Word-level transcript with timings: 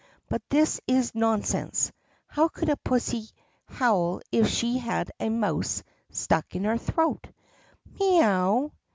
But 0.29 0.41
this 0.49 0.81
is 0.87 1.13
nonsense. 1.13 1.91
How 2.25 2.47
could 2.47 2.69
a 2.69 2.77
pussy 2.77 3.29
howl 3.65 4.21
if 4.31 4.47
she 4.49 4.79
had 4.79 5.11
a 5.19 5.29
mouse 5.29 5.83
stuck 6.09 6.55
in 6.55 6.63
her 6.63 6.79
throat*? 6.79 7.27
"MEE 7.99 8.23
OW!" 8.23 8.71